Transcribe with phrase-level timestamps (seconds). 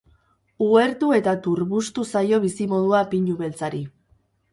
[0.67, 3.83] Uhertu eta turbustu zaio bizimodua pinu beltzari.